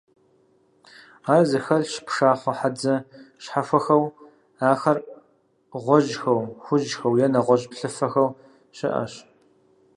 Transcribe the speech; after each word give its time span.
Ар 1.33 1.41
зэхэлъщ 1.49 1.93
пшахъуэ 2.05 2.53
хьэдзэ 2.59 2.95
щхьэхуэхэу, 3.43 4.03
ахэр 4.71 4.97
гъуэжьхэу, 5.83 6.39
хужьхэу 6.63 7.15
е 7.23 7.27
нэгъуэщӀ 7.33 7.67
плъыфэхэу 7.71 8.29
щыӀэщ. 8.77 9.13